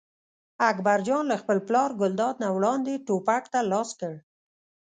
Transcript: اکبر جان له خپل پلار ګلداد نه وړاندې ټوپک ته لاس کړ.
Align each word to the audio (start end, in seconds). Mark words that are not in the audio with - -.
اکبر 0.69 0.99
جان 1.07 1.23
له 1.31 1.35
خپل 1.41 1.57
پلار 1.67 1.89
ګلداد 2.01 2.35
نه 2.43 2.49
وړاندې 2.57 3.03
ټوپک 3.05 3.43
ته 3.53 3.59
لاس 3.71 3.89
کړ. 3.99 4.13